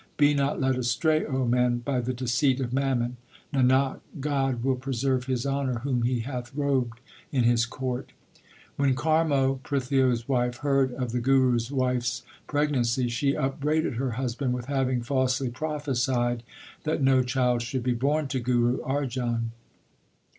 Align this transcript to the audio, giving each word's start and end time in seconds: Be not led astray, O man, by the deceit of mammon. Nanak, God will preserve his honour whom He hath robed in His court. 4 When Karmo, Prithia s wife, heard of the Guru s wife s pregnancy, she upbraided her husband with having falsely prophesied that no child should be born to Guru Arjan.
Be 0.17 0.33
not 0.33 0.59
led 0.59 0.77
astray, 0.79 1.27
O 1.27 1.45
man, 1.45 1.77
by 1.77 2.01
the 2.01 2.11
deceit 2.11 2.59
of 2.59 2.73
mammon. 2.73 3.17
Nanak, 3.53 3.99
God 4.19 4.63
will 4.63 4.75
preserve 4.75 5.25
his 5.27 5.45
honour 5.45 5.81
whom 5.81 6.01
He 6.01 6.21
hath 6.21 6.51
robed 6.55 6.99
in 7.31 7.43
His 7.43 7.67
court. 7.67 8.11
4 8.77 8.77
When 8.87 8.95
Karmo, 8.95 9.59
Prithia 9.61 10.11
s 10.11 10.27
wife, 10.27 10.57
heard 10.57 10.91
of 10.95 11.11
the 11.11 11.19
Guru 11.19 11.55
s 11.57 11.69
wife 11.69 12.01
s 12.01 12.23
pregnancy, 12.47 13.09
she 13.09 13.37
upbraided 13.37 13.97
her 13.97 14.13
husband 14.13 14.55
with 14.55 14.65
having 14.65 15.03
falsely 15.03 15.49
prophesied 15.51 16.41
that 16.83 17.03
no 17.03 17.21
child 17.21 17.61
should 17.61 17.83
be 17.83 17.93
born 17.93 18.27
to 18.29 18.39
Guru 18.39 18.79
Arjan. 18.79 19.49